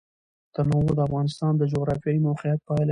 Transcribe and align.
تنوع 0.53 0.89
د 0.97 0.99
افغانستان 1.07 1.51
د 1.57 1.61
جغرافیایي 1.71 2.19
موقیعت 2.27 2.59
پایله 2.67 2.77
ده. 2.77 2.79